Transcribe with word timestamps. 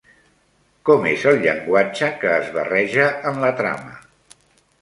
Com 0.89 1.05
és 1.09 1.25
el 1.33 1.37
llenguatge 1.43 2.09
que 2.25 2.33
es 2.39 2.49
barreja 2.57 3.07
en 3.33 3.39
la 3.45 3.53
trama? 3.63 3.95